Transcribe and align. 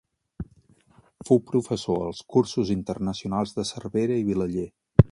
Fou 1.29 1.41
professor 1.51 2.01
als 2.07 2.23
Cursos 2.37 2.73
Internacionals 2.79 3.57
de 3.61 3.69
Cervera 3.75 4.21
i 4.25 4.31
Vilaller. 4.33 4.71